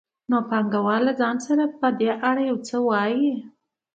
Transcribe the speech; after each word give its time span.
نو 0.29 0.37
پانګوال 0.49 1.01
له 1.07 1.13
ځان 1.19 1.37
سره 1.47 1.63
په 1.79 1.87
دې 1.99 2.09
اړه 2.29 2.41
یو 2.49 2.57
څه 2.67 2.77
وايي 2.89 3.33